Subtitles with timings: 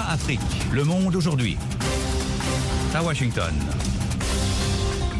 [0.00, 0.40] Afrique.
[0.72, 1.56] Le monde aujourd'hui.
[2.94, 3.52] À Washington.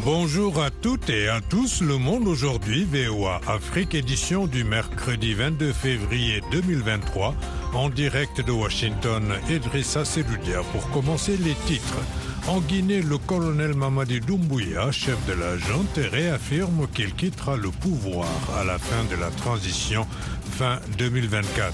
[0.03, 1.81] Bonjour à toutes et à tous.
[1.81, 7.35] Le monde aujourd'hui, VOA Afrique, édition du mercredi 22 février 2023.
[7.73, 11.99] En direct de Washington, Idrissa Seloudia pour commencer les titres.
[12.47, 18.29] En Guinée, le colonel Mamadi Doumbouya, chef de la junte, réaffirme qu'il quittera le pouvoir
[18.57, 20.07] à la fin de la transition
[20.51, 21.73] fin 2024.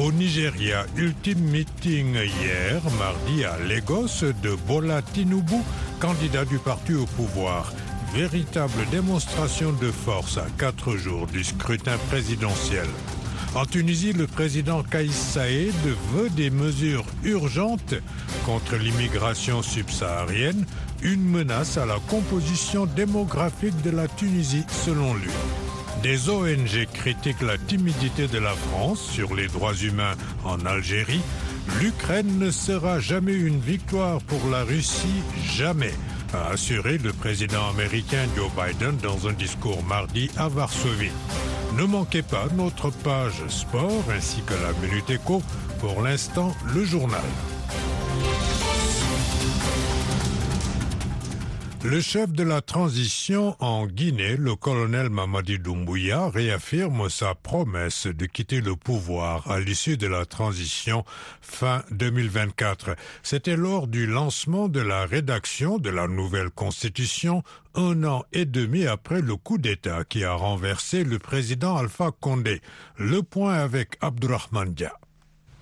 [0.00, 5.56] Au Nigeria, ultime meeting hier, mardi à Lagos, de Bola Tinubu,
[5.98, 7.72] candidat du parti au pouvoir.
[8.14, 12.86] Véritable démonstration de force à quatre jours du scrutin présidentiel.
[13.54, 15.74] En Tunisie, le président Kaïs Saïd
[16.14, 17.94] veut des mesures urgentes
[18.46, 20.64] contre l'immigration subsaharienne,
[21.02, 25.30] une menace à la composition démographique de la Tunisie selon lui.
[26.02, 31.20] Des ONG critiquent la timidité de la France sur les droits humains en Algérie.
[31.78, 35.22] L'Ukraine ne sera jamais une victoire pour la Russie,
[35.54, 35.94] jamais,
[36.32, 41.12] a assuré le président américain Joe Biden dans un discours mardi à Varsovie.
[41.78, 45.42] Ne manquez pas notre page sport ainsi que la Minute Éco.
[45.80, 47.22] Pour l'instant, le journal.
[51.84, 58.24] Le chef de la transition en Guinée, le colonel Mamadi Doumbouya, réaffirme sa promesse de
[58.26, 61.04] quitter le pouvoir à l'issue de la transition
[61.40, 62.94] fin 2024.
[63.24, 67.42] C'était lors du lancement de la rédaction de la nouvelle constitution
[67.74, 72.62] un an et demi après le coup d'État qui a renversé le président Alpha Condé.
[72.96, 75.01] Le point avec Abdurrahman Dia.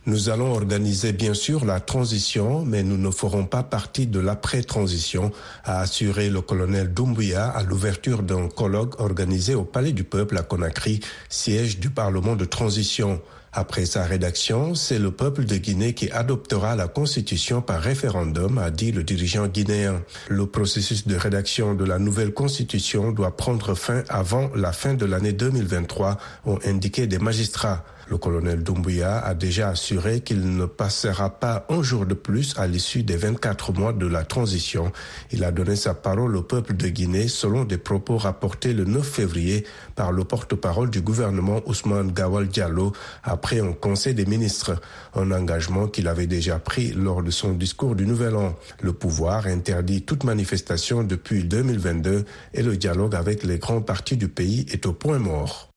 [0.07, 5.31] Nous allons organiser bien sûr la transition, mais nous ne ferons pas partie de l'après-transition,
[5.65, 10.43] a assuré le colonel Doumbouya à l'ouverture d'un colloque organisé au Palais du Peuple à
[10.43, 13.21] Conakry, siège du Parlement de transition.
[13.53, 18.71] Après sa rédaction, c'est le peuple de Guinée qui adoptera la constitution par référendum, a
[18.71, 20.01] dit le dirigeant guinéen.
[20.29, 25.05] Le processus de rédaction de la nouvelle constitution doit prendre fin avant la fin de
[25.05, 26.17] l'année 2023,
[26.47, 27.85] ont indiqué des magistrats.
[28.11, 32.67] Le colonel Doumbouya a déjà assuré qu'il ne passera pas un jour de plus à
[32.67, 34.91] l'issue des 24 mois de la transition.
[35.31, 39.07] Il a donné sa parole au peuple de Guinée selon des propos rapportés le 9
[39.07, 44.81] février par le porte-parole du gouvernement Ousmane Gawal Diallo après un conseil des ministres,
[45.15, 48.57] un engagement qu'il avait déjà pris lors de son discours du Nouvel An.
[48.83, 54.27] Le pouvoir interdit toute manifestation depuis 2022 et le dialogue avec les grands partis du
[54.27, 55.70] pays est au point mort.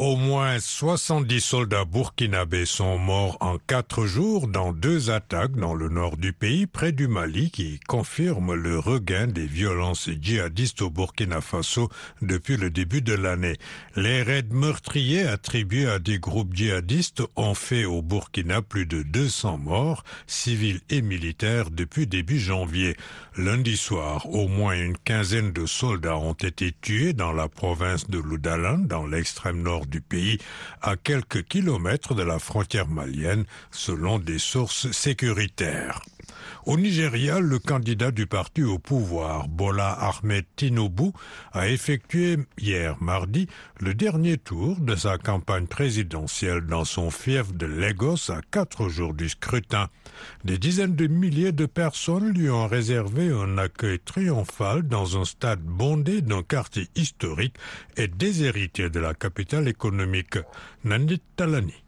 [0.00, 5.88] Au moins 70 soldats burkinabés sont morts en quatre jours dans deux attaques dans le
[5.88, 11.40] nord du pays près du Mali qui confirment le regain des violences djihadistes au Burkina
[11.40, 11.88] Faso
[12.22, 13.56] depuis le début de l'année.
[13.96, 19.58] Les raids meurtriers attribués à des groupes djihadistes ont fait au Burkina plus de 200
[19.58, 22.96] morts, civils et militaires depuis début janvier.
[23.36, 28.18] Lundi soir, au moins une quinzaine de soldats ont été tués dans la province de
[28.18, 30.38] Loudalan, dans l'extrême nord du pays,
[30.82, 36.02] à quelques kilomètres de la frontière malienne, selon des sources sécuritaires.
[36.66, 41.12] Au Nigeria, le candidat du parti au pouvoir, Bola Ahmed Tinubu,
[41.52, 43.46] a effectué hier mardi
[43.80, 49.14] le dernier tour de sa campagne présidentielle dans son fief de Lagos à quatre jours
[49.14, 49.88] du scrutin.
[50.44, 55.62] Des dizaines de milliers de personnes lui ont réservé un accueil triomphal dans un stade
[55.62, 57.56] bondé d'un quartier historique
[57.96, 60.38] et déshérité de la capitale économique,
[60.84, 61.87] Nandit Talani.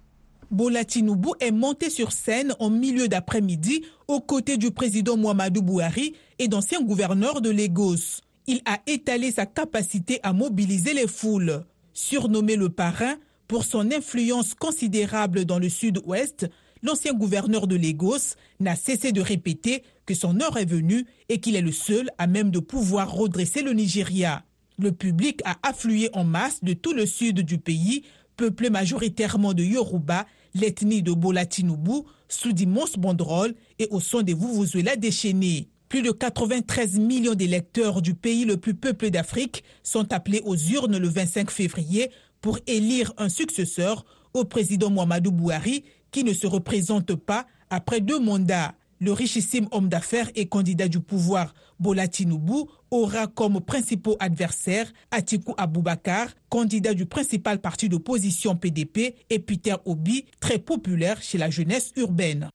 [0.51, 6.15] Bola Tinubu est monté sur scène en milieu d'après-midi aux côtés du président Muhammadu Buhari
[6.41, 8.21] et d'anciens gouverneurs de Lagos.
[8.49, 11.65] Il a étalé sa capacité à mobiliser les foules.
[11.93, 13.15] Surnommé le parrain
[13.47, 16.49] pour son influence considérable dans le sud-ouest,
[16.83, 21.55] l'ancien gouverneur de Lagos n'a cessé de répéter que son heure est venue et qu'il
[21.55, 24.43] est le seul à même de pouvoir redresser le Nigeria.
[24.81, 28.03] Le public a afflué en masse de tout le sud du pays,
[28.37, 34.35] peuplé majoritairement de Yoruba l'ethnie de Bola Tinubu sous d'immenses banderoles et au son des
[34.35, 35.69] Vuvuzela déchaînés.
[35.89, 40.99] Plus de 93 millions d'électeurs du pays le plus peuplé d'Afrique sont appelés aux urnes
[40.99, 42.11] le 25 février
[42.41, 48.21] pour élire un successeur au président Muhammadu Buhari qui ne se représente pas après deux
[48.21, 48.75] mandats.
[49.03, 55.55] Le richissime homme d'affaires et candidat du pouvoir Bola Tinubu aura comme principaux adversaires Atiku
[55.57, 61.93] Abubakar, candidat du principal parti d'opposition PDP, et Peter Obi, très populaire chez la jeunesse
[61.97, 62.51] urbaine.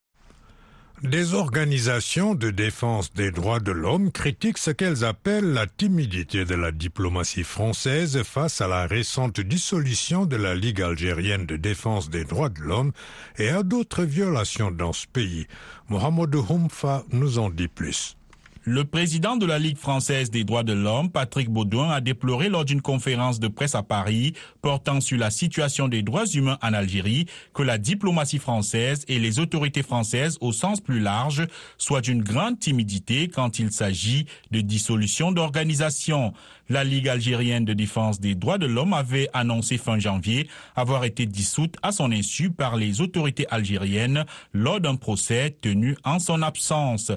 [1.04, 6.56] Des organisations de défense des droits de l'homme critiquent ce qu'elles appellent la timidité de
[6.56, 12.24] la diplomatie française face à la récente dissolution de la Ligue algérienne de défense des
[12.24, 12.94] droits de l'homme
[13.38, 15.48] et à d'autres violations dans ce pays.
[15.90, 18.16] Mohamed Houmfa nous en dit plus.
[18.68, 22.66] Le président de la Ligue française des droits de l'homme, Patrick Baudouin, a déploré lors
[22.66, 24.34] d'une conférence de presse à Paris
[24.64, 29.38] portant sur la situation des droits humains en Algérie que la diplomatie française et les
[29.38, 31.46] autorités françaises au sens plus large
[31.78, 36.34] soient d'une grande timidité quand il s'agit de dissolution d'organisations.
[36.68, 41.28] La Ligue algérienne de défense des droits de l'homme avait annoncé fin janvier avoir été
[41.28, 47.12] dissoute à son insu par les autorités algériennes lors d'un procès tenu en son absence.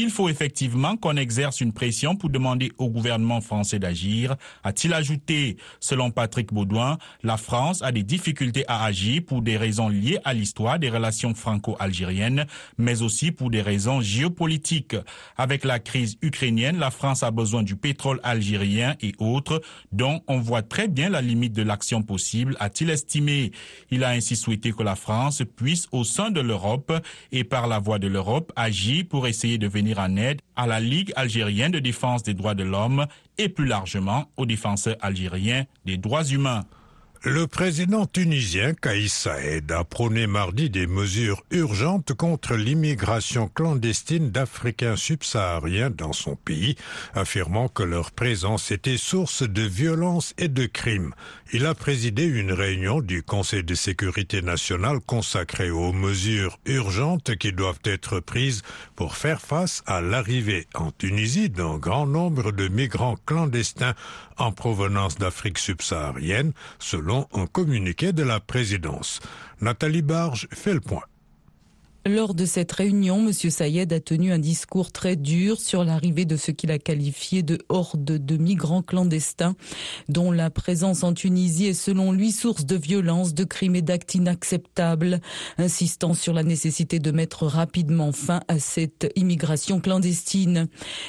[0.00, 5.56] Il faut effectivement qu'on exerce une pression pour demander au gouvernement français d'agir, a-t-il ajouté.
[5.80, 10.34] Selon Patrick Baudouin, la France a des difficultés à agir pour des raisons liées à
[10.34, 12.46] l'histoire des relations franco-algériennes,
[12.78, 14.94] mais aussi pour des raisons géopolitiques.
[15.36, 19.60] Avec la crise ukrainienne, la France a besoin du pétrole algérien et autres,
[19.90, 23.50] dont on voit très bien la limite de l'action possible, a-t-il estimé.
[23.90, 26.92] Il a ainsi souhaité que la France puisse, au sein de l'Europe
[27.32, 29.87] et par la voie de l'Europe, agir pour essayer de venir
[30.56, 33.06] à la Ligue algérienne de défense des droits de l'homme
[33.38, 36.64] et plus largement aux défenseurs algériens des droits humains.
[37.24, 44.94] Le président tunisien Kaïs Saïd a prôné mardi des mesures urgentes contre l'immigration clandestine d'Africains
[44.94, 46.76] subsahariens dans son pays,
[47.14, 51.12] affirmant que leur présence était source de violence et de crimes.
[51.52, 57.52] Il a présidé une réunion du Conseil de sécurité nationale consacrée aux mesures urgentes qui
[57.52, 58.62] doivent être prises
[58.94, 63.94] pour faire face à l'arrivée en Tunisie d'un grand nombre de migrants clandestins
[64.36, 69.20] en provenance d'Afrique subsaharienne, selon un communiqué de la présidence.
[69.60, 71.04] Nathalie Barge fait le point.
[72.08, 73.32] Lors de cette réunion, M.
[73.34, 77.58] Sayed a tenu un discours très dur sur l'arrivée de ce qu'il a qualifié de
[77.68, 79.56] horde de migrants clandestins,
[80.08, 84.14] dont la présence en Tunisie est selon lui source de violence, de crimes et d'actes
[84.14, 85.20] inacceptables,
[85.58, 90.68] insistant sur la nécessité de mettre rapidement fin à cette immigration clandestine.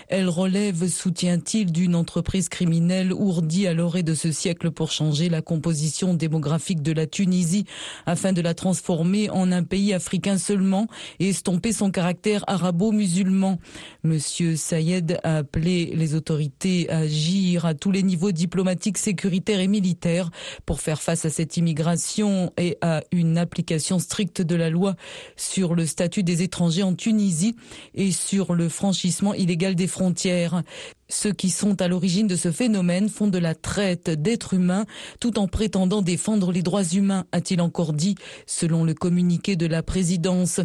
[0.09, 5.41] Elle relève, soutient-il, d'une entreprise criminelle ourdie à l'orée de ce siècle pour changer la
[5.41, 7.63] composition démographique de la Tunisie
[8.05, 10.88] afin de la transformer en un pays africain seulement
[11.19, 13.59] et estomper son caractère arabo-musulman.
[14.03, 19.67] Monsieur Sayed a appelé les autorités à agir à tous les niveaux diplomatiques, sécuritaires et
[19.67, 20.29] militaires
[20.65, 24.95] pour faire face à cette immigration et à une application stricte de la loi
[25.35, 27.55] sur le statut des étrangers en Tunisie
[27.95, 30.63] et sur le franchissement illégal des frontières.
[31.09, 34.85] Ceux qui sont à l'origine de ce phénomène font de la traite d'êtres humains
[35.19, 38.15] tout en prétendant défendre les droits humains, a-t-il encore dit,
[38.45, 40.61] selon le communiqué de la présidence.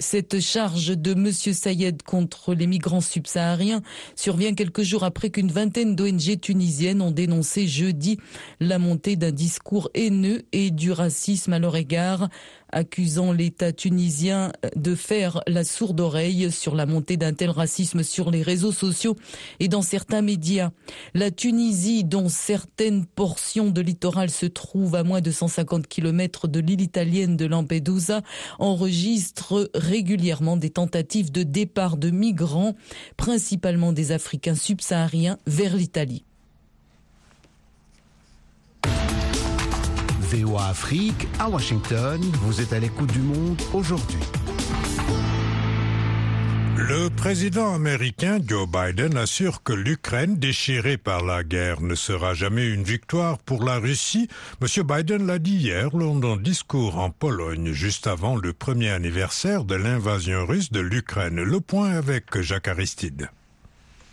[0.00, 1.32] Cette charge de M.
[1.32, 3.82] Sayed contre les migrants subsahariens
[4.14, 8.20] survient quelques jours après qu'une vingtaine d'ONG tunisiennes ont dénoncé jeudi
[8.60, 12.28] la montée d'un discours haineux et du racisme à leur égard
[12.72, 18.30] accusant l'État tunisien de faire la sourde oreille sur la montée d'un tel racisme sur
[18.30, 19.16] les réseaux sociaux
[19.60, 20.70] et dans certains médias.
[21.14, 26.60] La Tunisie, dont certaines portions de littoral se trouvent à moins de 150 km de
[26.60, 28.22] l'île italienne de Lampedusa,
[28.58, 32.74] enregistre régulièrement des tentatives de départ de migrants,
[33.16, 36.24] principalement des Africains subsahariens, vers l'Italie.
[40.30, 42.20] VOA Afrique à Washington.
[42.42, 44.20] Vous êtes à l'écoute du monde aujourd'hui.
[46.76, 52.66] Le président américain Joe Biden assure que l'Ukraine, déchirée par la guerre, ne sera jamais
[52.66, 54.28] une victoire pour la Russie.
[54.60, 59.64] Monsieur Biden l'a dit hier lors d'un discours en Pologne, juste avant le premier anniversaire
[59.64, 61.42] de l'invasion russe de l'Ukraine.
[61.42, 63.30] Le point avec Jacques Aristide.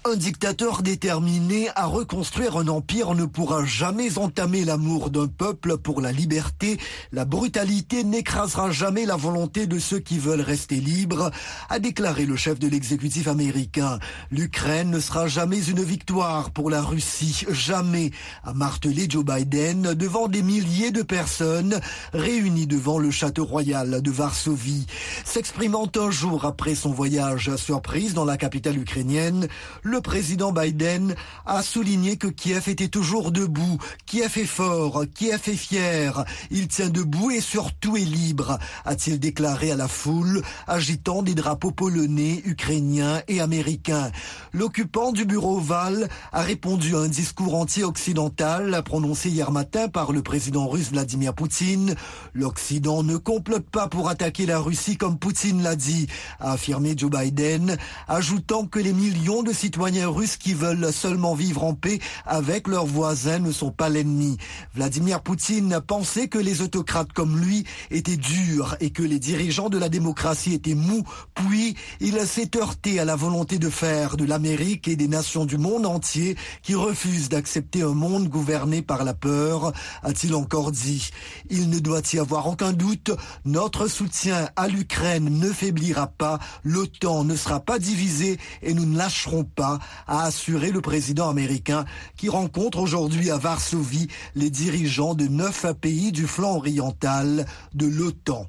[0.07, 6.00] Un dictateur déterminé à reconstruire un empire ne pourra jamais entamer l'amour d'un peuple pour
[6.00, 6.77] la liberté.
[7.12, 11.31] La brutalité n'écrasera jamais la volonté de ceux qui veulent rester libres,
[11.69, 13.97] a déclaré le chef de l'exécutif américain.
[14.29, 18.12] L'Ukraine ne sera jamais une victoire pour la Russie, jamais,
[18.43, 21.79] a martelé Joe Biden devant des milliers de personnes
[22.13, 24.85] réunies devant le château royal de Varsovie.
[25.24, 29.47] S'exprimant un jour après son voyage surprise dans la capitale ukrainienne,
[29.95, 35.55] le président Biden a souligné que Kiev était toujours debout, Kiev est fort, Kiev est
[35.55, 41.33] fier, il tient debout et surtout est libre, a-t-il déclaré à la foule, agitant des
[41.33, 44.11] drapeaux polonais, ukrainiens et américains.
[44.51, 50.21] L'occupant du bureau ovale a répondu à un discours anti-occidental prononcé hier matin par le
[50.21, 51.95] président russe Vladimir Poutine.
[52.33, 56.07] L'Occident ne complote pas pour attaquer la Russie comme Poutine l'a dit,
[56.41, 57.77] a affirmé Joe Biden,
[58.09, 62.85] ajoutant que les millions de citoyens russes qui veulent seulement vivre en paix avec leurs
[62.85, 64.37] voisins ne sont pas l'ennemi.
[64.73, 69.77] Vladimir Poutine pensait que les autocrates comme lui étaient durs et que les dirigeants de
[69.77, 71.03] la démocratie étaient mous,
[71.35, 75.57] puis il s'est heurté à la volonté de faire de l'Amérique et des nations du
[75.57, 79.71] monde entier qui refusent d'accepter un monde gouverné par la peur,
[80.03, 81.11] a-t-il encore dit.
[81.49, 83.11] Il ne doit y avoir aucun doute,
[83.45, 88.97] notre soutien à l'Ukraine ne faiblira pas, l'OTAN ne sera pas divisé et nous ne
[88.97, 89.75] lâcherons pas,
[90.08, 91.86] a assuré le président américain
[92.17, 98.48] qui rencontre aujourd'hui à Varsovie les dirigeants de neuf pays du flanc oriental de l'OTAN.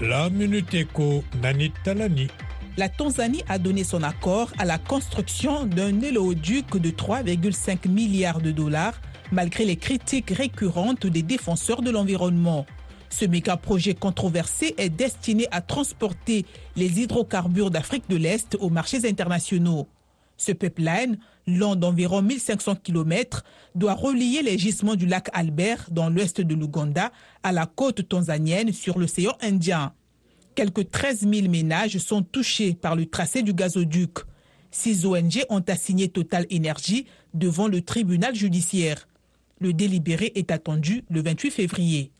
[0.00, 2.28] La Minute Éco, Nanit Talani.
[2.76, 8.50] La Tanzanie a donné son accord à la construction d'un éléoduc de 3,5 milliards de
[8.50, 9.00] dollars,
[9.30, 12.66] malgré les critiques récurrentes des défenseurs de l'environnement.
[13.12, 19.86] Ce méga-projet controversé est destiné à transporter les hydrocarbures d'Afrique de l'Est aux marchés internationaux.
[20.38, 26.40] Ce pipeline, long d'environ 1500 km, doit relier les gisements du lac Albert dans l'ouest
[26.40, 29.92] de l'Ouganda à la côte tanzanienne sur l'océan Indien.
[30.54, 34.20] Quelques 13 000 ménages sont touchés par le tracé du gazoduc.
[34.70, 37.04] Six ONG ont assigné Total Énergie
[37.34, 39.06] devant le tribunal judiciaire.
[39.60, 42.10] Le délibéré est attendu le 28 février.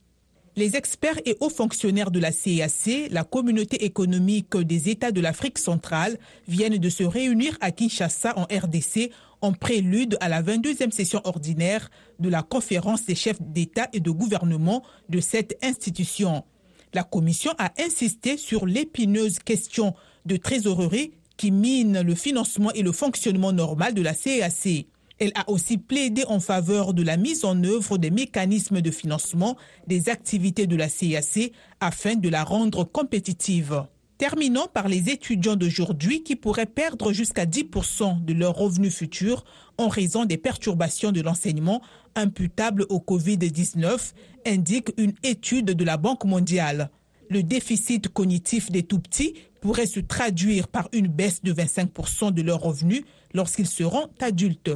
[0.54, 5.56] Les experts et hauts fonctionnaires de la CAC, la communauté économique des États de l'Afrique
[5.56, 11.22] centrale, viennent de se réunir à Kinshasa en RDC en prélude à la 22e session
[11.24, 16.44] ordinaire de la conférence des chefs d'État et de gouvernement de cette institution.
[16.92, 19.94] La commission a insisté sur l'épineuse question
[20.26, 24.86] de trésorerie qui mine le financement et le fonctionnement normal de la CAC.
[25.24, 29.56] Elle a aussi plaidé en faveur de la mise en œuvre des mécanismes de financement
[29.86, 33.84] des activités de la CAC afin de la rendre compétitive.
[34.18, 39.44] Terminons par les étudiants d'aujourd'hui qui pourraient perdre jusqu'à 10% de leurs revenus futurs
[39.78, 41.82] en raison des perturbations de l'enseignement
[42.16, 44.14] imputables au Covid-19,
[44.44, 46.90] indique une étude de la Banque mondiale.
[47.30, 52.60] Le déficit cognitif des tout-petits pourrait se traduire par une baisse de 25% de leurs
[52.60, 54.72] revenus lorsqu'ils seront adultes.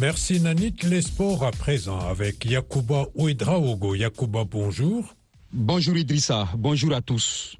[0.00, 0.76] Merci Nanit.
[0.84, 3.94] Les sports à présent avec Yakuba Ouedraogo.
[3.94, 5.14] Yakuba, bonjour.
[5.52, 7.56] Bonjour Idrissa, bonjour à tous.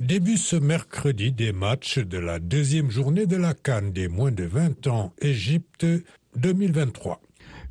[0.00, 4.42] Début ce mercredi des matchs de la deuxième journée de la Cannes des moins de
[4.42, 5.86] 20 ans Égypte
[6.34, 7.20] 2023.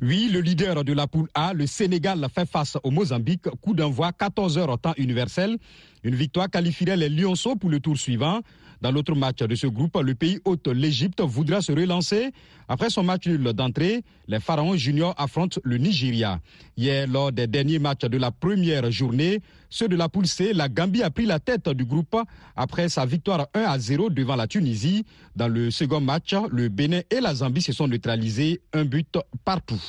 [0.00, 3.48] Oui, le leader de la poule A, le Sénégal, fait face au Mozambique.
[3.60, 5.58] Coup d'envoi 14 heures au temps universel.
[6.04, 8.40] Une victoire qualifierait les Lyonceaux pour le tour suivant.
[8.80, 12.30] Dans l'autre match de ce groupe, le pays hôte, l'Égypte, voudra se relancer.
[12.68, 16.40] Après son match nul d'entrée, les Pharaons juniors affrontent le Nigeria.
[16.76, 19.40] Hier, lors des derniers matchs de la première journée,
[19.70, 22.16] ceux de la poule C, la Gambie a pris la tête du groupe
[22.54, 25.04] après sa victoire 1 à 0 devant la Tunisie.
[25.34, 29.80] Dans le second match, le Bénin et la Zambie se sont neutralisés, un but partout.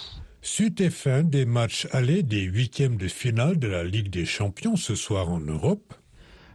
[0.42, 4.76] Suite et fin des matchs allés des huitièmes de finale de la Ligue des Champions
[4.76, 5.94] ce soir en Europe.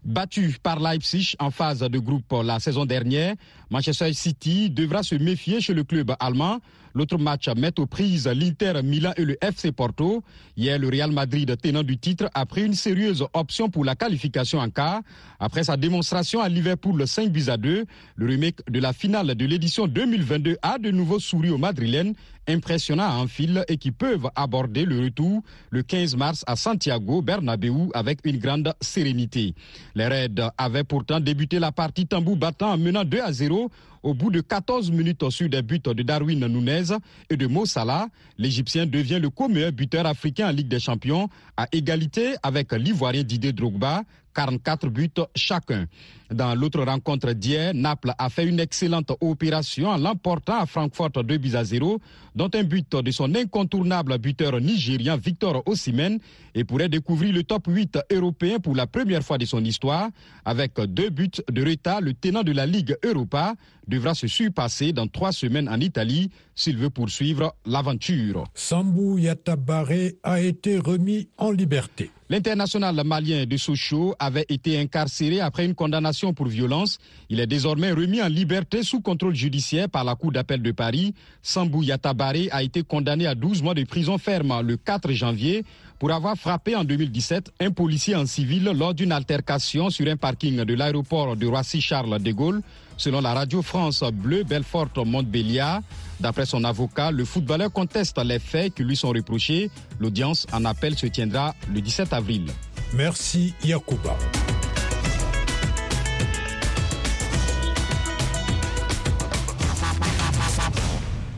[0.05, 3.35] Battu par Leipzig en phase de groupe la saison dernière,
[3.73, 6.59] Manchester City devra se méfier chez le club allemand.
[6.95, 10.23] L'autre match met aux prises l'Inter Milan et le FC Porto.
[10.59, 14.59] Hier, le Real Madrid, tenant du titre, a pris une sérieuse option pour la qualification
[14.59, 15.01] en cas.
[15.41, 17.87] Après sa démonstration à Liverpool 5 buts à 2,
[18.17, 22.13] le remake de la finale de l'édition 2022 a de nouveau souri aux Madrilènes,
[22.47, 27.89] impressionnant à fil et qui peuvent aborder le retour le 15 mars à Santiago Bernabéu
[27.95, 29.55] avec une grande sérénité.
[29.95, 33.71] Les Reds avaient pourtant débuté la partie tambour battant en menant 2 à 0 you.
[34.03, 36.97] Au bout de 14 minutes sur des buts de Darwin Nunez
[37.31, 41.69] et de Mo Salah, l'Égyptien devient le co-meilleur buteur africain en Ligue des Champions à
[41.73, 44.03] égalité avec l'Ivoirien Didier Drogba,
[44.35, 45.87] 44 buts chacun.
[46.31, 51.37] Dans l'autre rencontre d'hier, Naples a fait une excellente opération en l'emportant à Francfort 2
[51.37, 52.01] buts à 0,
[52.35, 56.19] dont un but de son incontournable buteur nigérien Victor Osimhen
[56.55, 60.09] et pourrait découvrir le top 8 européen pour la première fois de son histoire.
[60.45, 63.55] Avec deux buts de retard, le tenant de la Ligue Europa
[63.93, 68.45] devra se surpasser dans trois semaines en Italie s'il veut poursuivre l'aventure.
[68.55, 72.11] Sambou Yatabare a été remis en liberté.
[72.31, 76.99] L'international malien de Sochaux avait été incarcéré après une condamnation pour violence.
[77.29, 81.13] Il est désormais remis en liberté sous contrôle judiciaire par la Cour d'appel de Paris.
[81.43, 85.65] Sambou Yatabaré a été condamné à 12 mois de prison ferme le 4 janvier
[85.99, 90.65] pour avoir frappé en 2017 un policier en civil lors d'une altercation sur un parking
[90.65, 92.63] de l'aéroport de Roissy-Charles de Gaulle.
[93.03, 95.81] Selon la radio France Bleu Belfort Montbéliard,
[96.21, 99.73] d'après son avocat, le footballeur conteste les faits qui lui sont reprochés.
[99.99, 102.47] L'audience en appel se tiendra le 17 avril.
[102.95, 104.17] Merci Yacouba.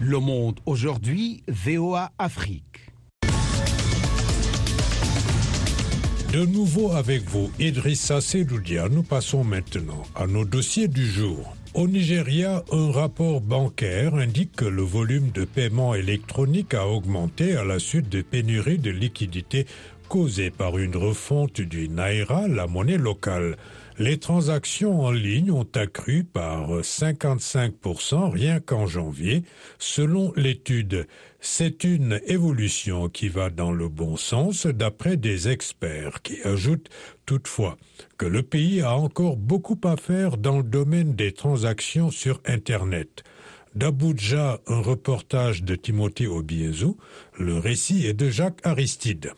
[0.01, 2.93] Le monde aujourd'hui, VOA Afrique.
[6.35, 11.55] De nouveau avec vous, Idrissa Sedoudia, nous passons maintenant à nos dossiers du jour.
[11.75, 17.63] Au Nigeria, un rapport bancaire indique que le volume de paiement électronique a augmenté à
[17.63, 19.65] la suite de pénuries de liquidités
[20.09, 23.57] causées par une refonte du Naira, la monnaie locale.
[24.01, 29.45] Les transactions en ligne ont accru par 55% rien qu'en janvier,
[29.79, 31.07] selon l'étude.
[31.47, 36.89] C'est une évolution qui va dans le bon sens d'après des experts qui ajoutent
[37.27, 37.77] toutefois
[38.17, 43.25] que le pays a encore beaucoup à faire dans le domaine des transactions sur Internet.
[43.75, 46.97] D'Abuja, un reportage de Timothée Obiezou,
[47.39, 49.35] le récit est de Jacques Aristide.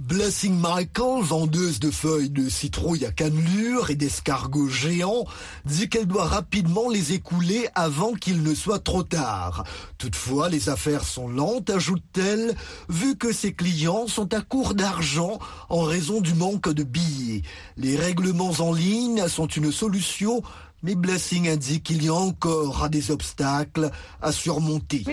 [0.00, 5.26] Blessing Michael, vendeuse de feuilles de citrouille à cannelure et d'escargots géants,
[5.66, 9.62] dit qu'elle doit rapidement les écouler avant qu'il ne soit trop tard.
[9.98, 12.56] Toutefois, les affaires sont lentes, ajoute-t-elle,
[12.88, 15.38] vu que ses clients sont à court d'argent
[15.68, 17.42] en raison du manque de billets.
[17.76, 20.42] Les règlements en ligne sont une solution
[20.82, 23.90] mais Blessing indique qu'il y a encore des obstacles
[24.22, 25.04] à surmonter.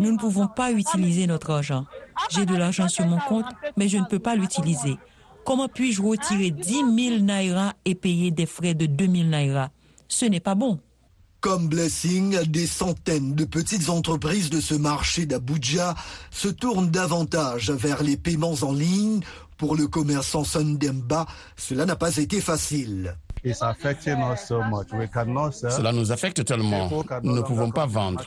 [0.00, 1.86] Nous ne pouvons pas utiliser notre argent.
[2.30, 4.96] J'ai de l'argent sur mon compte, mais je ne peux pas l'utiliser.
[5.44, 9.70] Comment puis-je retirer 10 000 naira et payer des frais de 2 000 naira?
[10.08, 10.80] Ce n'est pas bon.
[11.40, 15.94] Comme Blessing, des centaines de petites entreprises de ce marché d'Abuja
[16.32, 19.20] se tournent davantage vers les paiements en ligne.
[19.56, 21.26] Pour le commerçant Sundemba,
[21.56, 23.16] cela n'a pas été facile.
[25.76, 26.88] Cela nous affecte tellement.
[27.22, 28.24] Nous ne pouvons pas vendre.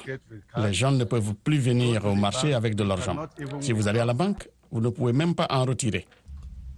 [0.57, 3.15] Les gens ne peuvent plus venir au marché avec de l'argent.
[3.59, 6.05] Si vous allez à la banque, vous ne pouvez même pas en retirer.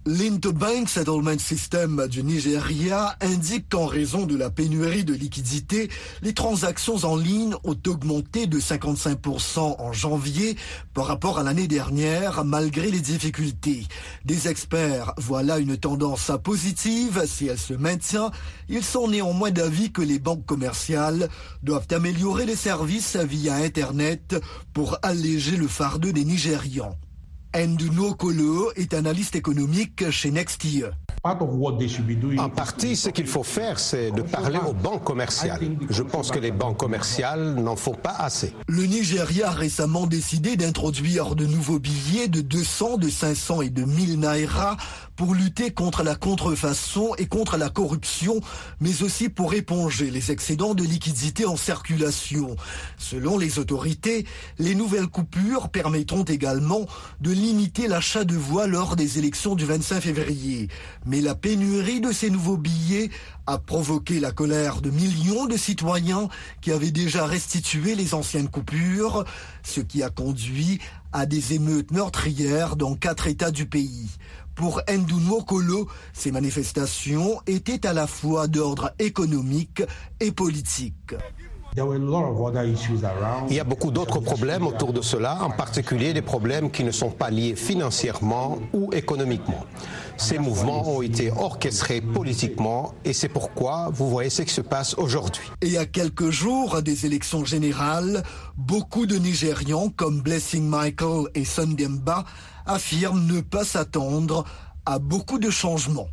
[0.04, 5.90] L'Interbank Settlement System du Nigeria indique qu'en raison de la pénurie de liquidités,
[6.22, 10.56] les transactions en ligne ont augmenté de 55% en janvier
[10.92, 13.86] par rapport à l'année dernière, malgré les difficultés.
[14.24, 18.32] Des experts voient là une tendance positive si elle se maintient.
[18.68, 21.28] Ils sont néanmoins d'avis que les banques commerciales
[21.62, 24.34] doivent améliorer les services via Internet
[24.72, 26.98] pour alléger le fardeau des Nigérians.
[27.54, 30.86] Nduno Kolo est analyste économique chez Nextier.
[31.24, 35.60] En partie, ce qu'il faut faire, c'est de parler aux banques commerciales.
[35.88, 38.52] Je pense que les banques commerciales n'en font pas assez.
[38.66, 43.84] Le Nigeria a récemment décidé d'introduire de nouveaux billets de 200, de 500 et de
[43.84, 44.76] 1000 naira
[45.14, 48.40] pour lutter contre la contrefaçon et contre la corruption,
[48.80, 52.56] mais aussi pour éponger les excédents de liquidités en circulation.
[52.98, 54.26] Selon les autorités,
[54.58, 56.86] les nouvelles coupures permettront également
[57.20, 60.68] de limiter l'achat de voix lors des élections du 25 février.
[61.12, 63.10] Mais la pénurie de ces nouveaux billets
[63.46, 66.30] a provoqué la colère de millions de citoyens
[66.62, 69.26] qui avaient déjà restitué les anciennes coupures,
[69.62, 70.80] ce qui a conduit
[71.12, 74.08] à des émeutes meurtrières dans quatre États du pays.
[74.54, 79.82] Pour Ndouno Kolo, ces manifestations étaient à la fois d'ordre économique
[80.18, 81.14] et politique.
[81.74, 86.90] Il y a beaucoup d'autres problèmes autour de cela, en particulier des problèmes qui ne
[86.90, 89.64] sont pas liés financièrement ou économiquement.
[90.18, 94.94] Ces mouvements ont été orchestrés politiquement et c'est pourquoi vous voyez ce qui se passe
[94.98, 95.44] aujourd'hui.
[95.62, 98.22] Et à quelques jours des élections générales,
[98.58, 102.24] beaucoup de Nigérians comme Blessing Michael et Sundemba
[102.66, 104.44] affirme ne pas s'attendre
[104.84, 106.08] à beaucoup de changements.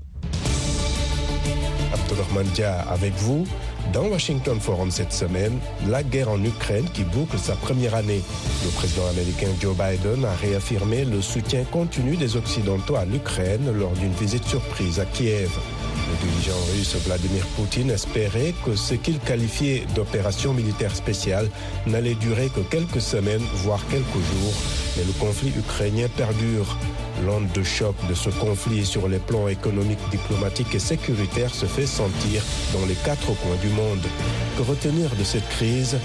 [2.90, 3.46] Avec vous.
[3.94, 8.22] Dans Washington Forum cette semaine, la guerre en Ukraine qui boucle sa première année.
[8.64, 13.94] Le président américain Joe Biden a réaffirmé le soutien continu des Occidentaux à l'Ukraine lors
[13.94, 15.50] d'une visite surprise à Kiev.
[16.22, 21.50] Le dirigeant russe Vladimir Poutine espérait que ce qu'il qualifiait d'opération militaire spéciale
[21.88, 24.54] n'allait durer que quelques semaines, voire quelques jours,
[24.98, 26.78] mais le conflit ukrainien perdure.
[27.26, 31.88] L'onde de choc de ce conflit sur les plans économiques, diplomatiques et sécuritaires se fait
[31.88, 34.04] sentir dans les quatre coins du monde.
[34.58, 35.98] Que retenir de cette crise?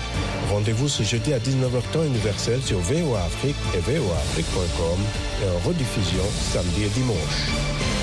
[0.50, 4.98] Rendez-vous ce jeudi à 19h temps universel sur VOA Afrique et voaafrique.com
[5.42, 7.93] et en rediffusion samedi et dimanche.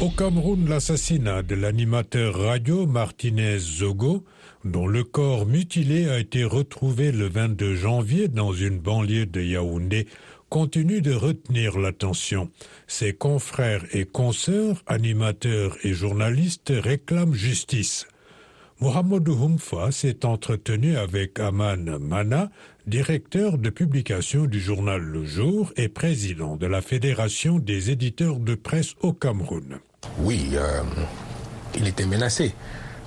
[0.00, 4.24] Au Cameroun, l'assassinat de l'animateur radio Martinez Zogo,
[4.64, 10.06] dont le corps mutilé a été retrouvé le 22 janvier dans une banlieue de Yaoundé,
[10.50, 12.48] continue de retenir l'attention.
[12.86, 18.06] Ses confrères et consoeurs, animateurs et journalistes réclament justice.
[18.80, 22.52] Mohamed Humfa s'est entretenu avec Aman Mana,
[22.86, 28.54] directeur de publication du journal Le Jour et président de la Fédération des éditeurs de
[28.54, 29.80] presse au Cameroun.
[30.20, 30.82] Oui, euh,
[31.74, 32.54] il était menacé.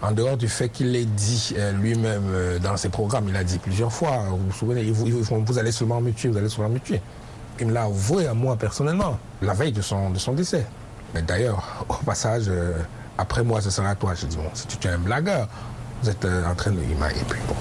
[0.02, 3.44] En dehors du fait qu'il l'ait dit euh, lui-même euh, dans ses programmes, il a
[3.44, 6.70] dit plusieurs fois, vous vous souvenez, vous, vous allez seulement me tuer, vous allez seulement
[6.70, 7.02] me tuer.
[7.60, 10.66] Il me l'a avoué à moi personnellement, la veille de son, de son décès.
[11.14, 12.50] Mais d'ailleurs, au passage,
[13.18, 14.14] après moi, ce sera à toi.
[14.16, 15.48] Je dis, bon, si tu es un blagueur,
[16.02, 16.80] vous êtes en train de...
[16.80, 17.56] Et puis bon,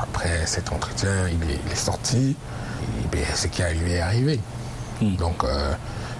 [0.00, 2.36] après cet entretien, il est, sorti,
[3.04, 4.40] et bien, ce qui est arrivé est arrivé.
[5.02, 5.16] Hmm.
[5.16, 5.44] Donc,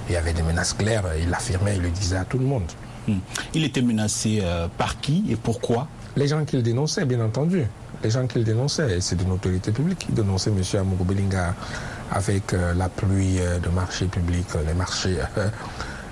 [0.08, 2.64] il y avait des menaces claires, il l'affirmait, il le disait à tout le monde.
[3.06, 3.18] Hmm.
[3.54, 5.88] Il était menacé euh, par qui et pourquoi?
[6.16, 7.64] Les gens qu'il dénonçait, bien entendu.
[8.02, 10.62] Les gens qu'il dénonçait, c'est une autorité publique qui dénonçait M.
[10.80, 11.54] Amogo Belinga
[12.10, 15.18] avec euh, la pluie euh, de marchés publics, les marchés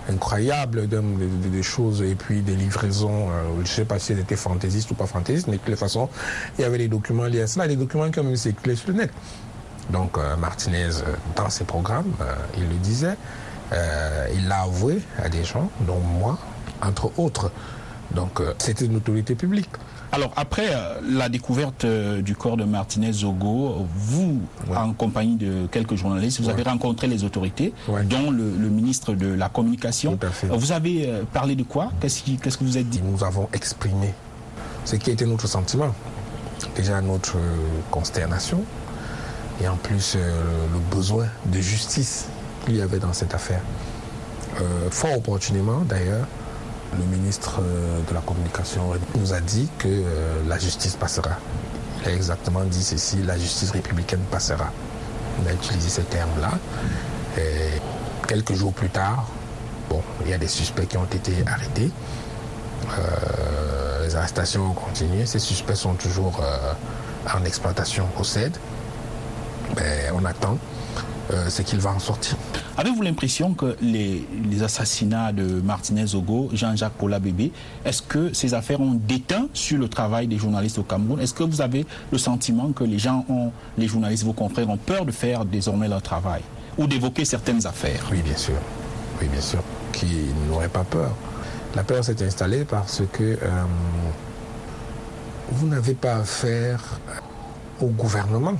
[0.08, 4.88] incroyables de, choses et puis des livraisons, je ne sais pas si elles étaient fantaisistes
[4.92, 6.08] ou pas fantaisistes, mais de toute façon,
[6.56, 8.90] il y avait des documents liés à cela, des documents qui ont même circulé sur
[8.90, 9.10] le net.
[9.90, 10.90] Donc Martinez,
[11.34, 12.12] dans ses programmes,
[12.56, 13.16] il le disait,
[13.72, 16.38] euh, il l'a avoué à des gens, dont moi,
[16.82, 17.50] entre autres.
[18.12, 19.68] Donc euh, c'était une autorité publique.
[20.12, 24.40] Alors après euh, la découverte du corps de Martinez Zogo, vous,
[24.74, 27.72] en compagnie de quelques journalistes, vous avez rencontré les autorités,
[28.04, 30.18] dont le, ministre de la Communication.
[30.44, 31.90] Vous avez parlé de quoi?
[32.00, 33.00] Qu'est-ce que vous êtes dit?
[33.02, 34.14] Nous avons exprimé
[34.84, 35.92] ce qui était notre sentiment.
[36.76, 37.36] Déjà notre
[37.90, 38.62] consternation
[39.60, 42.28] et en plus le besoin de justice
[42.66, 43.60] qu'il y avait dans cette affaire.
[44.60, 46.26] Euh, fort opportunément, d'ailleurs,
[46.98, 51.38] le ministre euh, de la Communication nous a dit que euh, la justice passera.
[52.02, 54.72] Il a exactement dit ceci, la justice républicaine passera.
[55.42, 56.52] On a utilisé ces termes-là.
[57.38, 57.80] Et
[58.26, 59.28] quelques jours plus tard,
[59.88, 61.90] bon, il y a des suspects qui ont été arrêtés.
[64.02, 65.26] les arrestations ont continué.
[65.26, 66.40] Ces suspects sont toujours
[67.34, 68.56] en exploitation au CED.
[69.76, 70.58] Mais on attend
[71.48, 72.36] c'est qu'il va en sortir.
[72.76, 74.26] Avez-vous l'impression que les,
[74.62, 77.52] assassinats de Martinez Ogo, Jean-Jacques Paula Bébé,
[77.84, 81.20] est-ce que ces affaires ont déteint sur le travail des journalistes au Cameroun?
[81.20, 84.76] Est-ce que vous avez le sentiment que les gens ont, les journalistes, vos confrères, ont
[84.76, 86.42] peur de faire désormais leur travail
[86.76, 88.06] ou d'évoquer certaines affaires?
[88.10, 88.56] Oui, bien sûr.
[89.20, 89.62] Oui, bien sûr.
[89.92, 90.06] Qui
[90.48, 91.10] n'aurait pas peur
[91.74, 93.64] La peur s'est installée parce que euh,
[95.50, 96.82] vous n'avez pas affaire
[97.80, 98.56] au gouvernement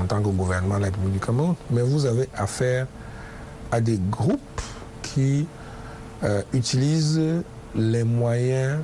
[0.00, 2.86] en tant que gouvernement de la République du Cameroun, mais vous avez affaire
[3.70, 4.60] à des groupes
[5.02, 5.46] qui
[6.22, 7.42] euh, utilisent
[7.74, 8.80] les moyens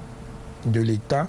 [0.65, 1.29] de l'État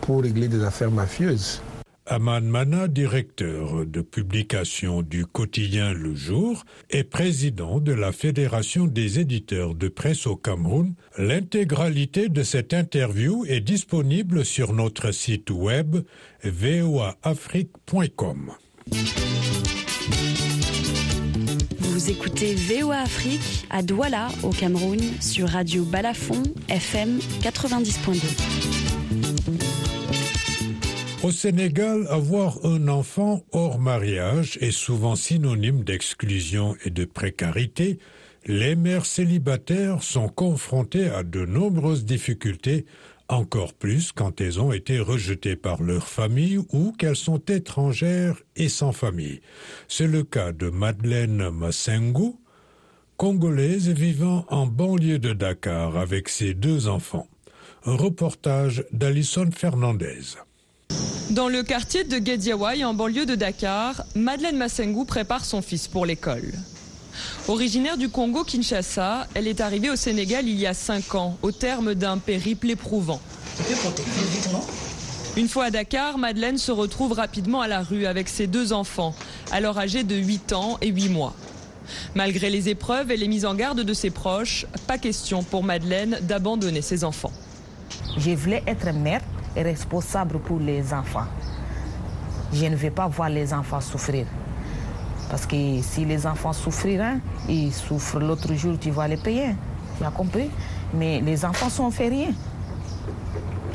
[0.00, 1.60] pour régler des affaires mafieuses.
[2.06, 9.20] Aman Mana, directeur de publication du quotidien Le Jour et président de la Fédération des
[9.20, 15.96] éditeurs de presse au Cameroun, l'intégralité de cette interview est disponible sur notre site web
[16.44, 18.52] voaafrique.com.
[21.80, 28.20] Vous écoutez VOA Afrique à Douala, au Cameroun, sur Radio Balafon, FM 90.2.
[31.22, 37.98] Au Sénégal, avoir un enfant hors mariage est souvent synonyme d'exclusion et de précarité.
[38.46, 42.84] Les mères célibataires sont confrontées à de nombreuses difficultés
[43.28, 48.68] encore plus quand elles ont été rejetées par leur famille ou qu'elles sont étrangères et
[48.68, 49.40] sans famille.
[49.88, 52.32] C'est le cas de Madeleine Masengu,
[53.16, 57.28] congolaise vivant en banlieue de Dakar avec ses deux enfants.
[57.86, 60.36] Un reportage d'Alison Fernandez.
[61.30, 66.06] Dans le quartier de Gediawai, en banlieue de Dakar, Madeleine Masengu prépare son fils pour
[66.06, 66.52] l'école.
[67.48, 71.94] Originaire du Congo-Kinshasa, elle est arrivée au Sénégal il y a cinq ans, au terme
[71.94, 73.20] d'un périple éprouvant.
[75.36, 79.14] Une fois à Dakar, Madeleine se retrouve rapidement à la rue avec ses deux enfants,
[79.52, 81.34] alors âgés de 8 ans et 8 mois.
[82.14, 86.18] Malgré les épreuves et les mises en garde de ses proches, pas question pour Madeleine
[86.22, 87.32] d'abandonner ses enfants.
[88.16, 89.20] Je voulais être mère
[89.56, 91.26] et responsable pour les enfants.
[92.52, 94.26] Je ne vais pas voir les enfants souffrir.
[95.34, 97.18] Parce que si les enfants souffrent, hein,
[97.48, 99.56] ils souffrent l'autre jour, tu vas les payer.
[99.98, 100.48] Tu as compris?
[100.96, 102.28] Mais les enfants sont fait rien.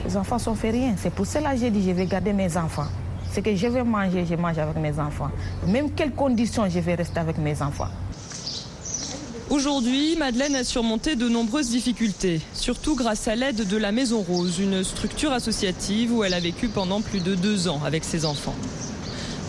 [0.06, 0.94] Les enfants sont fait rien.
[0.96, 2.88] C'est pour cela que j'ai dit je vais garder mes enfants.
[3.34, 5.32] Ce que je vais manger, je mange avec mes enfants.
[5.68, 7.90] Même quelles conditions je vais rester avec mes enfants.
[9.50, 14.60] Aujourd'hui, Madeleine a surmonté de nombreuses difficultés, surtout grâce à l'aide de la Maison Rose,
[14.60, 18.56] une structure associative où elle a vécu pendant plus de deux ans avec ses enfants.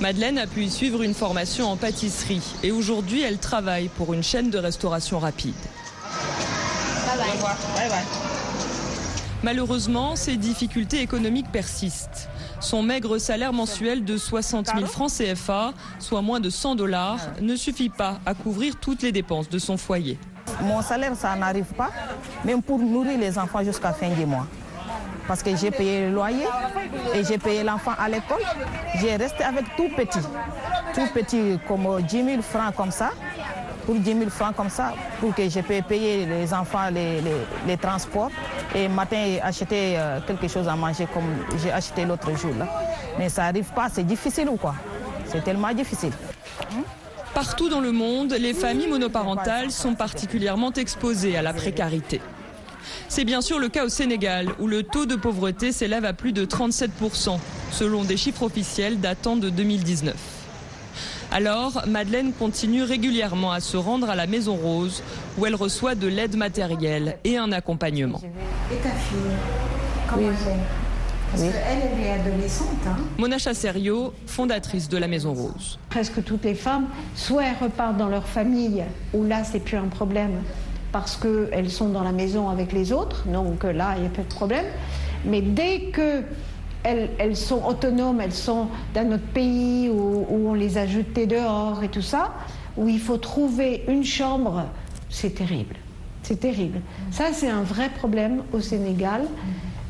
[0.01, 4.23] Madeleine a pu y suivre une formation en pâtisserie et aujourd'hui elle travaille pour une
[4.23, 5.55] chaîne de restauration rapide.
[9.43, 12.31] Malheureusement, ces difficultés économiques persistent.
[12.61, 17.55] Son maigre salaire mensuel de 60 000 francs CFA, soit moins de 100 dollars, ne
[17.55, 20.19] suffit pas à couvrir toutes les dépenses de son foyer.
[20.63, 21.91] Mon salaire, ça n'arrive pas,
[22.45, 24.47] même pour nourrir les enfants jusqu'à fin du mois.
[25.31, 26.49] Parce que j'ai payé le loyer
[27.15, 28.43] et j'ai payé l'enfant à l'école.
[29.01, 30.19] J'ai resté avec tout petit,
[30.93, 33.11] tout petit, comme 10 000 francs comme ça
[33.87, 38.33] pour 10 000 francs comme ça, pour que je puisse payer les enfants les, transports
[38.75, 42.53] et matin acheter euh, quelque chose à manger comme j'ai acheté l'autre jour.
[42.59, 42.67] Là.
[43.17, 44.75] Mais ça n'arrive pas, c'est difficile ou quoi?
[45.27, 46.13] C'est tellement difficile.
[47.33, 52.21] Partout dans le monde, les familles monoparentales sont particulièrement exposées à la précarité.
[53.11, 56.31] C'est bien sûr le cas au Sénégal, où le taux de pauvreté s'élève à plus
[56.33, 57.41] de 37%,
[57.73, 60.15] selon des chiffres officiels datant de 2019.
[61.33, 65.03] Alors, Madeleine continue régulièrement à se rendre à la Maison Rose,
[65.37, 68.21] où elle reçoit de l'aide matérielle et un accompagnement.
[68.73, 69.19] Et ta fille
[70.09, 70.57] Comment elle est?
[71.33, 72.69] Parce qu'elle, elle est adolescente.
[72.87, 75.81] Hein Mona Chasserio, fondatrice de la Maison Rose.
[75.89, 79.89] Presque toutes les femmes, soit elles repartent dans leur famille, où là, c'est plus un
[79.89, 80.43] problème,
[80.93, 84.23] parce qu'elles sont dans la maison avec les autres, donc là, il n'y a pas
[84.23, 84.67] de problème.
[85.25, 86.23] Mais dès que
[86.83, 91.89] elles, sont autonomes, elles sont dans notre pays où, on les a jetées dehors et
[91.89, 92.33] tout ça,
[92.77, 94.65] où il faut trouver une chambre,
[95.09, 95.77] c'est terrible.
[96.23, 96.81] C'est terrible.
[97.11, 99.23] Ça, c'est un vrai problème au Sénégal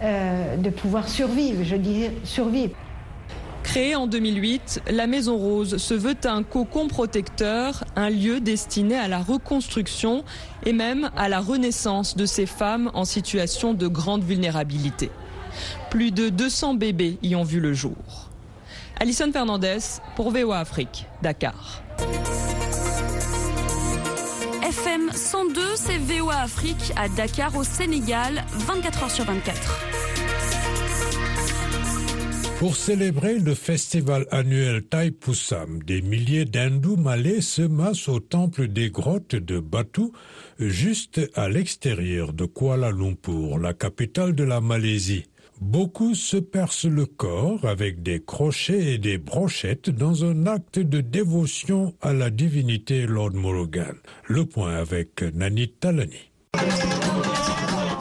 [0.03, 2.75] euh, de pouvoir survivre, je dis survivre.
[3.71, 9.07] Créée en 2008, la Maison Rose se veut un cocon protecteur, un lieu destiné à
[9.07, 10.25] la reconstruction
[10.67, 15.09] et même à la renaissance de ces femmes en situation de grande vulnérabilité.
[15.89, 17.95] Plus de 200 bébés y ont vu le jour.
[18.99, 19.79] Alison Fernandez
[20.17, 21.81] pour VOA Afrique, Dakar.
[24.65, 30.00] FM 102, c'est VOA Afrique à Dakar au Sénégal, 24 h sur 24.
[32.61, 38.91] Pour célébrer le festival annuel Taipusam, des milliers d'hindous malais se massent au temple des
[38.91, 40.13] grottes de Batu,
[40.59, 45.25] juste à l'extérieur de Kuala Lumpur, la capitale de la Malaisie.
[45.63, 51.01] Beaucoup se percent le corps avec des crochets et des brochettes dans un acte de
[51.01, 53.95] dévotion à la divinité Lord Murugan.
[54.29, 56.31] Le point avec Nani Talani.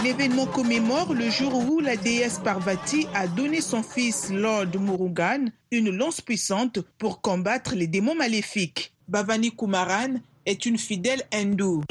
[0.10, 5.92] L'événement commémore le jour où la déesse Parvati a donné son fils Lord Murugan une
[5.92, 8.92] lance puissante pour combattre les démons maléfiques.
[9.08, 10.16] Bhavani Kumaran
[10.48, 11.84] est une fidèle hindoue.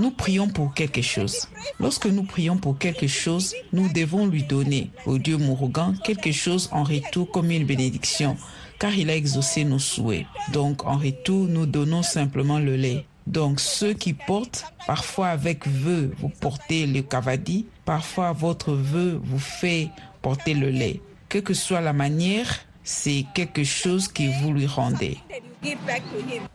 [0.00, 1.46] Nous prions pour quelque chose.
[1.78, 6.68] Lorsque nous prions pour quelque chose, nous devons lui donner au Dieu Murugan quelque chose
[6.72, 8.36] en retour comme une bénédiction,
[8.80, 10.26] car il a exaucé nos souhaits.
[10.52, 13.06] Donc en retour, nous donnons simplement le lait.
[13.26, 19.38] Donc ceux qui portent, parfois avec vœu, vous portez le kavadi, parfois votre vœu vous
[19.38, 21.00] fait porter le lait.
[21.28, 25.18] Que que soit la manière, c'est quelque chose que vous lui rendez.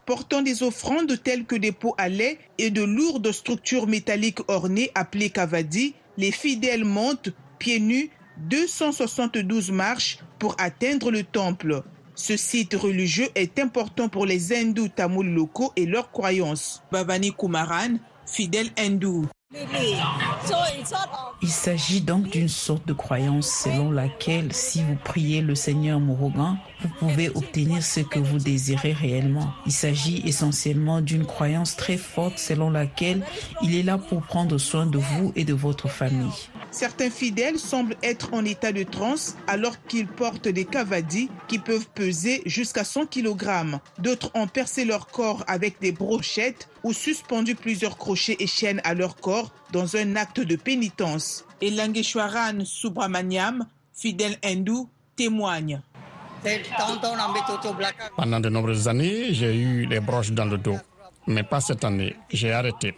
[0.06, 4.92] Portant des offrandes telles que des pots à lait et de lourdes structures métalliques ornées
[4.94, 11.84] appelées kavadi, les fidèles montent pieds nus 272 marches pour atteindre le temple.
[12.18, 16.82] Ce site religieux est important pour les hindous tamouls locaux et leurs croyances.
[16.92, 19.28] Bhavani Kumaran, fidèle hindou.
[21.44, 26.58] Il s'agit donc d'une sorte de croyance selon laquelle si vous priez le Seigneur Murugan,
[26.82, 29.54] vous pouvez obtenir ce que vous désirez réellement.
[29.68, 33.24] Il s'agit essentiellement d'une croyance très forte selon laquelle
[33.62, 36.50] il est là pour prendre soin de vous et de votre famille.
[36.72, 41.88] Certains fidèles semblent être en état de transe alors qu'ils portent des cavadis qui peuvent
[41.94, 43.80] peser jusqu'à 100 kg.
[44.00, 48.94] D'autres ont percé leur corps avec des brochettes ou suspendu plusieurs crochets et chaînes à
[48.94, 51.46] leur corps dans un acte de pénitence.
[51.62, 55.82] Et Langeshwaran Subramaniam, fidèle hindou, témoigne.
[58.16, 60.78] Pendant de nombreuses années, j'ai eu les broches dans le dos.
[61.26, 62.16] Mais pas cette année.
[62.30, 62.94] J'ai arrêté.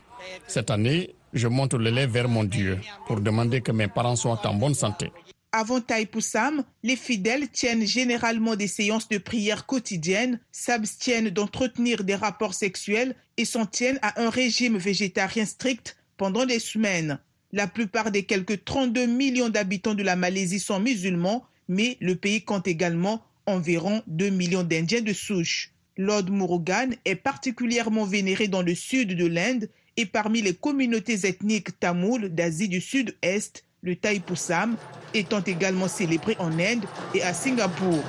[0.47, 4.45] Cette année, je monte le lait vers mon Dieu pour demander que mes parents soient
[4.45, 5.11] en bonne santé.
[5.51, 12.53] Avant Taïpoussam, les fidèles tiennent généralement des séances de prière quotidiennes, s'abstiennent d'entretenir des rapports
[12.53, 17.19] sexuels et s'en tiennent à un régime végétarien strict pendant des semaines.
[17.51, 22.43] La plupart des quelques 32 millions d'habitants de la Malaisie sont musulmans, mais le pays
[22.43, 25.71] compte également environ 2 millions d'Indiens de souche.
[25.97, 29.67] Lord Murugan est particulièrement vénéré dans le sud de l'Inde
[29.99, 34.77] et parmi les communautés ethniques tamoules d'Asie du Sud-Est, le Thaipusam
[35.13, 38.01] étant également célébré en Inde et à Singapour.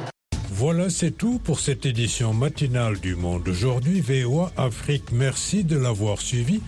[0.51, 3.49] Voilà, c'est tout pour cette édition matinale du Monde.
[3.49, 6.61] Aujourd'hui, VOA Afrique, merci de l'avoir suivi.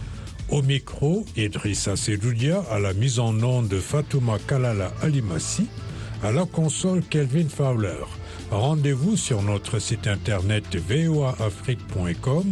[0.50, 5.68] Au micro, Idrissa Sedoudia, à la mise en onde de Fatouma Kalala Alimassi,
[6.24, 8.06] à la console Kelvin Fowler.
[8.52, 12.44] Rendez-vous sur notre site internet voaafrique.com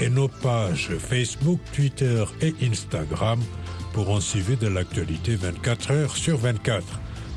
[0.00, 3.38] et nos pages Facebook, Twitter et Instagram
[3.92, 6.84] pour en suivre de l'actualité 24 heures sur 24.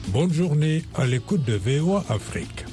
[0.08, 2.66] Bonne journée à l'écoute de VOA Afrique.